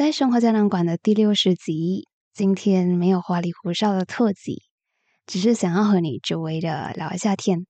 [0.00, 4.62] 在生活胶囊馆的第六十集，今天没有花里胡哨的特辑，
[5.26, 7.66] 只是想要和你久违的聊一下天。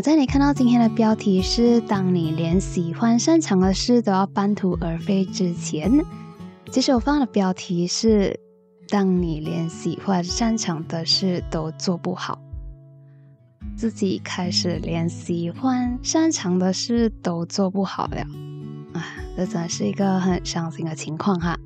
[0.00, 5.92] 在你看到今天的标题是“当你连喜欢擅长的事都要半途而废之前”，
[6.72, 8.40] 其实我放的标题是
[8.88, 12.38] “当你连喜欢擅长的事都做不好”，
[13.76, 18.22] 自己开始连喜欢擅长的事都做不好了，
[18.94, 19.04] 啊，
[19.36, 21.58] 这真是一个很伤心的情况哈。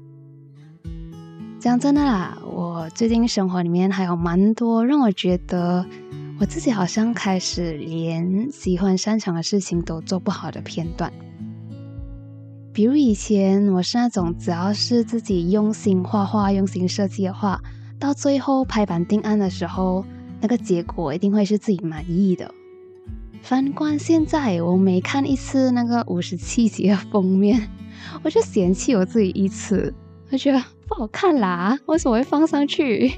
[1.61, 5.87] 讲真的啦，我最近生活里面还有蛮多让我觉得。
[6.41, 11.13] 我自己好像开始连喜欢擅长的事情都做不好的片段，
[12.73, 17.63] 比如以前我是那种只要是自己用心画画、用心设计的话，
[18.01, 20.05] 到最后拍板定案的时候，
[20.41, 22.53] 那个结果一定会是自己满意的。
[23.41, 27.69] 反观现在，我每看一次那个五十七集的封面，
[28.25, 29.95] 我就嫌弃我自己一次，
[30.33, 33.13] 我觉得不好看啦，为什么会放上去？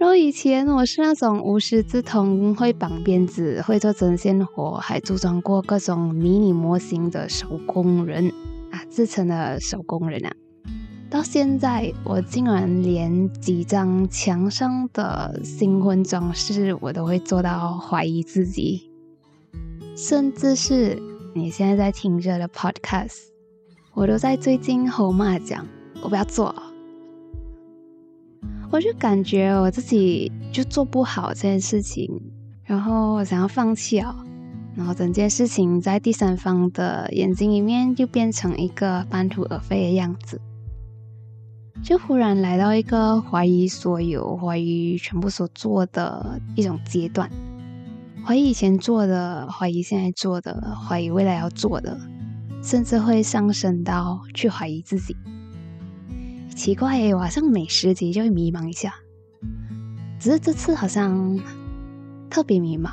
[0.00, 8.32] 然后以前我是那种无师自通，会绑辫子，会做针线活，还组装过各种迷你模型的手工人
[8.70, 10.32] 啊，自称的手工人啊。
[11.10, 18.90] 到现在，我竟然连几张墙上的新婚装饰，我都会做到怀疑自己，
[19.94, 20.98] 甚至是
[21.34, 23.18] 你现在在听着的 Podcast，
[23.92, 25.66] 我都在最近和我妈讲，
[26.02, 26.54] 我不要做。
[28.70, 32.08] 我就感觉我自己就做不好这件事情，
[32.62, 34.14] 然后我想要放弃哦，
[34.76, 40.40] 然后整件事情在第三方的眼睛里面就变成一个半途而废的样子，
[41.82, 47.28] 就忽然来到一个怀疑所有、怀疑全部所做的一种阶段，
[48.24, 51.98] 怀疑以前做的，怀疑现在做的，怀疑未来要做的，
[52.62, 55.16] 甚至会上升到去怀疑自己。
[56.60, 58.94] 奇怪，我好像每十集就会迷茫一下，
[60.18, 61.40] 只是这次好像
[62.28, 62.90] 特别迷茫。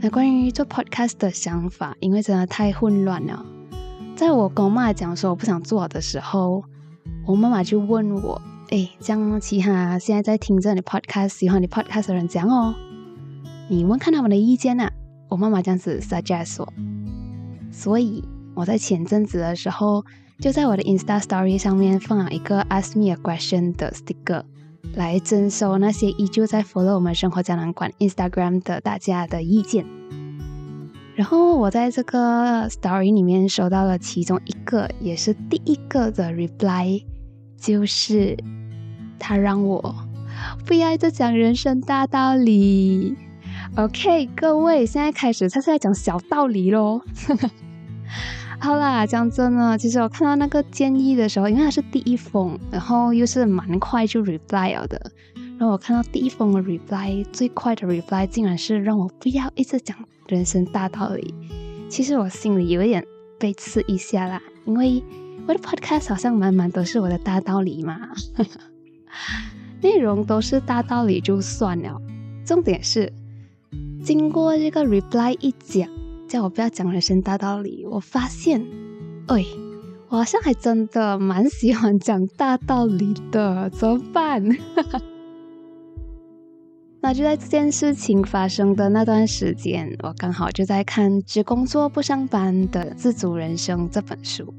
[0.00, 3.46] 那关于做 podcast 的想法，因为真的太混乱了。
[4.16, 6.64] 在我跟我妈讲说我不想做的时候，
[7.24, 12.74] 我妈妈就问我：“哎，像其他现在在听着你 podcast、喜欢你 podcast 的人讲哦，
[13.68, 14.90] 你问看他们的意见啊。”
[15.30, 16.72] 我妈妈这样子 suggest 我，
[17.70, 18.24] 所以
[18.56, 20.04] 我在前阵子的时候。
[20.40, 24.42] 就在我的 Insta Story 上面放了一个 Ask Me a Question 的 sticker，
[24.94, 29.84] 来征收那些依旧在 follow 我们生活胶囊馆 Instagram 的大家的意见。
[31.14, 37.04] 然后我在这个 Story 里面收到了其中一个，也是第一个的 reply，
[37.58, 38.34] 就是
[39.18, 39.94] 他让我
[40.64, 43.14] 不要再讲人生大道理。
[43.76, 47.02] OK，各位，现在开始，他是在讲小道理喽。
[48.62, 55.10] 好啦，讲真的，其实我看到那个建议的时候，因为它是第一封，然后又是蛮快就 reply 了的。
[55.58, 59.96] 然后我看到第一封的 reply，最快的 reply 竟然是让我不要一直讲
[60.28, 61.34] 人生大道理。
[61.88, 63.04] 其实我心里有一点
[63.38, 65.02] 被刺一下啦，因为
[65.48, 67.98] 我的 podcast 好像满满都是我的大道理嘛，
[69.80, 72.00] 内容都是大道理就算了，
[72.44, 73.10] 重点是
[74.04, 75.88] 经过这个 reply 一讲。
[76.30, 78.64] 叫我不要讲人生大道理，我发现，
[79.26, 79.44] 哎，
[80.08, 84.40] 我好像还真的蛮喜欢讲大道理的，怎么办？
[87.02, 94.54] 那就在这件事情发生的那段时间，我刚好就在看《只工作不上班的自主人生》这本书。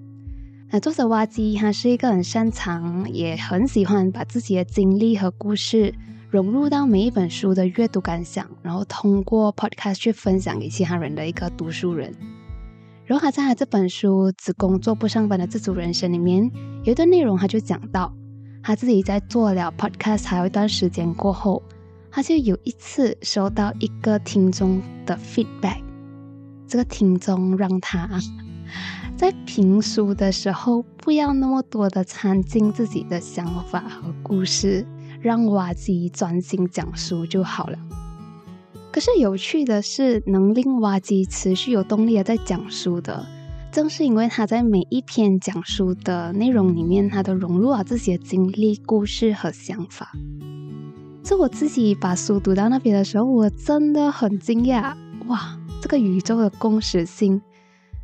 [0.71, 5.93] 那作者挖机，他是一个很擅长，也很喜欢把自己的经历和故事。
[6.31, 12.15] 融入到每一本书的阅读感想，然后通过 podcast 去分享给其他人的一个读书人。
[13.03, 16.49] 然后他在他这本书《只工作不上班的自主人生》里面
[16.85, 18.13] 有一段内容，他就讲到
[18.63, 21.61] 他自己在做了 podcast 还有一段时间过后，
[22.09, 25.81] 他就有一次收到一个听众的 feedback，
[26.65, 28.09] 这个听众让他
[29.17, 34.87] 在评书的时候不要那么多的掺进自己的想法和故事。
[35.21, 37.77] 让瓦基专心讲书就好了。
[38.91, 43.25] 可是有趣的是，能令瓦基持续有动力的在讲书的，
[43.71, 50.11] 正是因为他在每一篇讲书的内容里面，他都融入了自己的经历、故事和想法。
[51.23, 54.93] 是我自己把书读到那边的时候，我真的很惊讶，
[55.27, 57.41] 哇，这个宇宙的共识性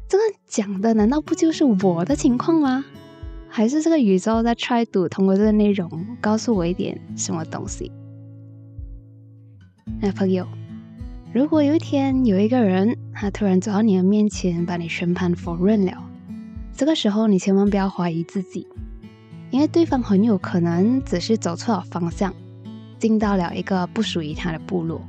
[0.07, 2.85] 这个讲的难道不就是我的情况吗？
[3.49, 5.89] 还是这个宇宙在 try to 通过这个内容
[6.21, 7.91] 告诉我一点什么东西？
[9.99, 10.47] 那朋友，
[11.33, 15.93] 如果有一天有一个人他突然走到你的面前，把你全盘否认了，
[16.71, 18.67] 这个时候你千万不要怀疑自己，
[19.49, 22.33] 因为对方很有可能只是走错了方向，
[22.99, 25.01] 进到了一个不属于他的部落。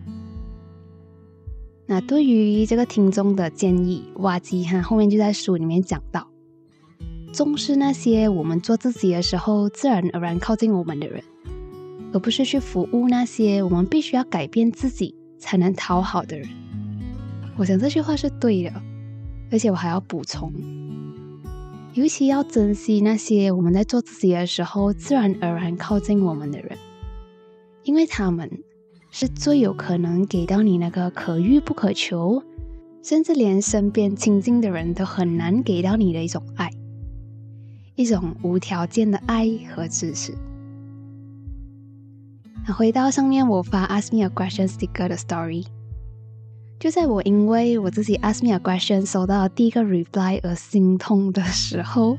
[1.87, 6.29] 那对于这个听众的建议，瓦基哈后面就在书里面讲到，
[7.33, 11.23] 重视那些我们做自己的时候自然而然靠近我们的人，
[12.13, 16.49] 而不是去服务那些我们必须要改变自己才能讨好的人。
[17.57, 18.73] 我想这句话是对的，
[19.53, 20.53] 而且我还要补充，
[21.95, 26.77] 尤其要珍惜那些我们在做自己的时候自然而然靠近我们的人，
[27.85, 28.51] 因为他们。
[29.11, 32.43] 是最有可能给到你那个可遇不可求，
[33.03, 36.69] 甚至连身边亲近的人都很难给到你的一种爱，
[37.99, 40.33] 一种无条件的爱和支持。
[42.65, 45.67] 那回到上面我发 Ask Me a Question Sticker 的 Story，
[46.79, 52.17] 就在我因为我自己 Ask Me a Question 收到第一个 Reply 而心痛的时候，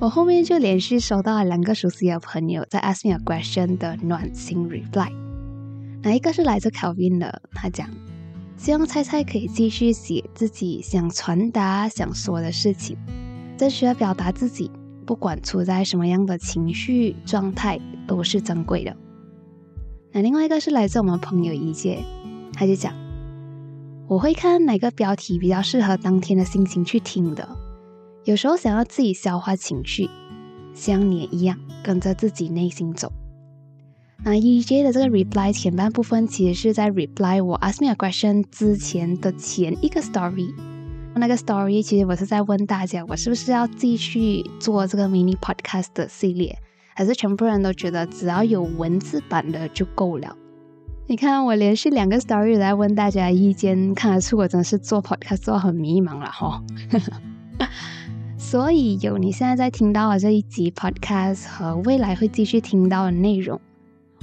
[0.00, 5.12] 我后面就连续收到了两个熟悉的朋友在 Ask Me a Question 的暖心 Reply。
[6.02, 7.42] 哪一个是来自 Calvin 的？
[7.52, 7.86] 他讲，
[8.56, 12.96] 希望猜猜可以继续写自己想传达、想说的事情。
[13.58, 14.70] 在需要表达自己，
[15.08, 18.94] 不管处在什么样的情绪状态，都是珍贵的。
[20.12, 22.04] 那另外一个是来自我们朋友一姐，
[22.52, 22.92] 他就讲，
[24.06, 27.48] 我会看哪个标题比较适合当天的心情去听的。
[28.24, 30.10] 有时候想要自己消化情绪，
[30.74, 33.10] 像你一样跟着自己内心走。
[34.22, 40.52] 那 EJ 的这个 reply 前半部分其实是在 reply 我 ask me a question 之前的前一个 story。
[41.14, 46.56] 那个 story 其实我是在问大家，我是不是要继续做这个 mini podcast 的系列，
[46.94, 50.36] 还是全部人都觉得只要有文字版的就够了？
[51.06, 56.62] 你看我连续两个 story 在问大家意见，看得出我真的是做 podcast 做很迷茫了哈。
[58.38, 63.60] 所以有你现在在听到的这一集 podcast 和未来会继续听到的内容。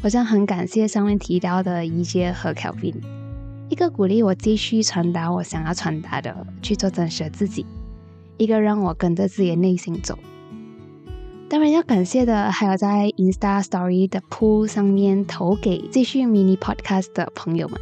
[0.01, 2.95] 我想很感谢上面提到的一些和 Kelvin，
[3.67, 7.65] 一个鼓励我继续传达我想要传达的，去做真实的自己；
[8.37, 10.17] 一个让我跟着自己的内心走。
[11.49, 17.79] 当然要感谢的还有在 Insta Story 的铺上面投给继续 Mini Podcast 的朋友们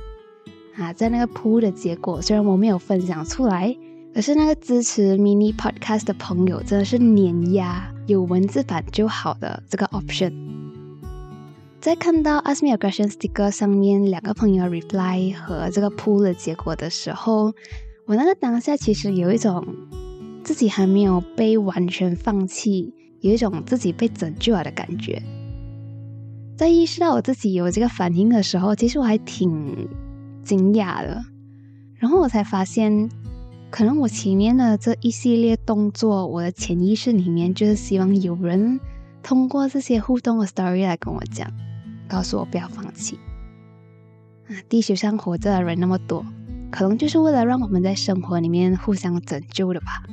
[0.77, 3.75] 啊，在那个铺的结果，虽然我没有分享出来，
[4.13, 10.62] 可是那个支持 Mini Podcast 的朋友真的是碾压有文字版就好的这个 option。
[11.83, 17.53] 在看到 Ask Me a Question Sticker 上面两个朋友 reply 和这个 pull 的结果的时候，
[18.05, 19.67] 我那个当下其实有一种
[20.45, 25.21] 自己还没有被完全放弃，有一种自己被拯救了的感觉。
[26.55, 29.89] 在意识到我自己有这个反应的时候，其实我还挺
[30.41, 31.21] 惊讶的。
[31.95, 33.09] 然后我才发现，
[33.69, 38.79] 可能我前面的这一系列动作，我的潜意识里面就是希望有人
[39.21, 41.51] 通过这些互动的 story 来跟我讲。
[42.13, 43.17] 告诉我不要放弃
[44.47, 44.53] 啊！
[44.69, 46.23] 地球上活着的人那么多，
[46.69, 50.03] 可能就是为了让我们在生活里面互相拯救的吧。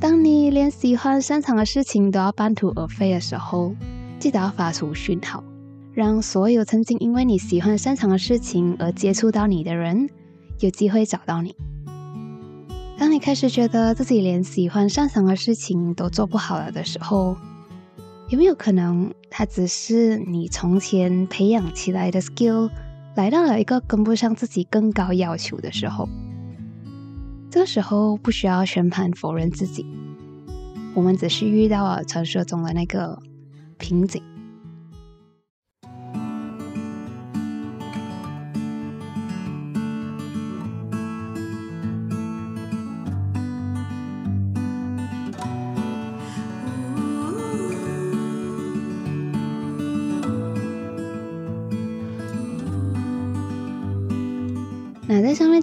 [0.00, 3.72] 当你连喜欢擅长的事情都要半途而废的时候，
[4.18, 5.44] 记得要发出讯号，
[5.92, 10.10] 让所有曾经因为你喜欢擅长的事情而接触到你的人
[10.58, 11.54] 有机会找到你。
[12.98, 17.36] 当你开始觉得自己连喜欢擅长的事情都做不好了的时候，
[18.30, 22.70] 有没有可能，它只是你从前培养起来的 skill，
[23.16, 26.06] 来到了一个跟不上自己更高要求的时候？
[27.50, 29.86] 这时候不需要全盘否认自己，
[30.92, 33.18] 我们只是遇到了传说中的那个
[33.78, 34.22] 瓶颈。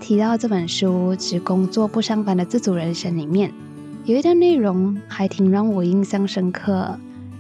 [0.06, 3.52] 提到这本书《只工作不上班的自主人生》里面，
[4.04, 6.96] 有一段内容还挺让我印象深刻，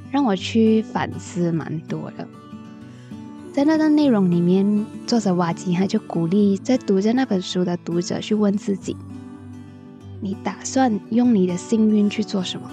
[0.10, 2.28] 让我去反思蛮多的。
[3.54, 8.98] 在那段内容里面，作者瓦吉他就鼓励在读着那本书的读者去问自己：
[10.20, 12.72] 你打算用你的幸运去做什么？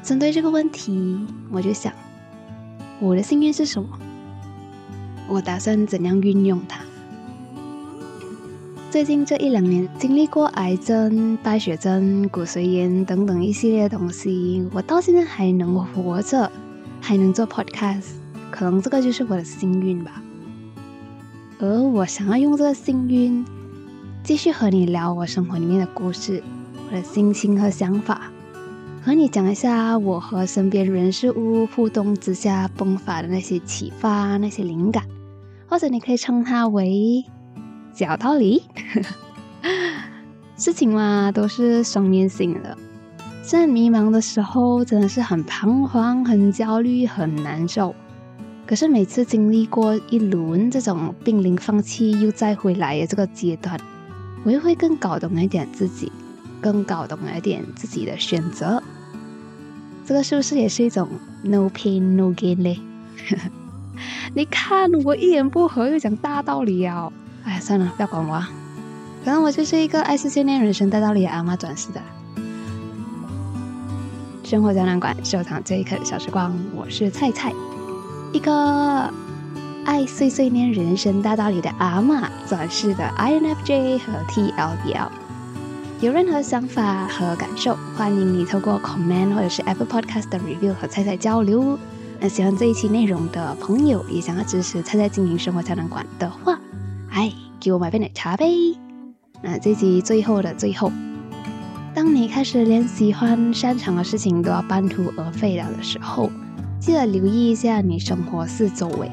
[0.00, 1.18] 针对这个问题，
[1.50, 1.92] 我就想，
[3.00, 3.98] 我的幸运是什么？
[5.26, 6.84] 我打算怎样运用它？
[8.90, 16.50] 最近这一两年经历过癌症、败血症、骨髓炎等等一系列东西，我到现在还能活着，
[17.00, 18.06] 还能做 podcast，
[18.50, 20.20] 可能这个就是我的幸运吧。
[21.60, 23.44] 而我想要用这个幸运，
[24.24, 26.42] 继续和你聊我生活里面的故事，
[26.88, 28.22] 我的心情和想法，
[29.04, 35.04] 和你讲一下我和身边人事物互动之下迸发的那些启发、那些灵感，
[35.68, 37.24] 或者你可以称它为。
[37.92, 38.62] 小道理，
[40.56, 42.76] 事情嘛都是双面性的。
[43.42, 47.94] 在迷茫的时候，真的是很彷徨、很焦虑、很难受。
[48.66, 53.78] 可是每次经历过一轮这种濒临放弃又再回来的这个阶段，
[54.44, 56.10] 我又会更搞懂一点自己，
[56.60, 58.82] 更搞懂一点自己的选择。
[60.06, 61.08] 这个是不是也是一种
[61.42, 62.80] no pain no gain 嘞？
[64.34, 67.12] 你看我一言不合又讲大道理啊！
[67.44, 68.50] 哎，算了，不要管我啊。
[69.24, 72.00] 反正我就是一个爱碎碎念人生大道理的阿妈转世的。
[74.44, 77.52] 生活胶囊馆收藏这一刻的小时光，我是菜菜，
[78.32, 79.12] 一个
[79.84, 85.08] 爱碎碎念人生大道理的阿妈转世的 INFJ 和 TLBL。
[86.00, 91.78] 有任何想法和感受，欢迎你透过 comment 或者是 Apple Podcast 的 review 和菜菜交流。
[92.18, 96.59] 那喜欢这一期内容的朋友，也想要支持菜菜经营生活胶囊馆的话。
[97.60, 98.74] 给我买杯奶茶呗！
[99.42, 100.90] 那这集最后的最后，
[101.94, 106.30] 当你开始连喜欢擅长的事情都要半途而废了的时候，
[106.80, 109.10] 记得留意一下你生活四周围，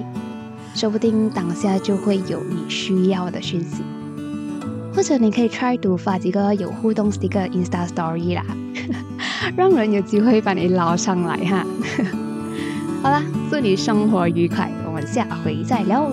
[0.73, 3.83] 说不定当下就会有你需要的讯息。
[4.95, 8.43] 或者你可以 try 读发几个有互动的一个 Insta Story 啦，
[9.57, 11.65] 让人有机会把你捞上来哈。
[13.03, 16.09] 好啦，祝你生活愉快，我们下回再聊。